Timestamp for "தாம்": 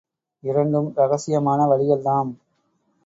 2.01-2.31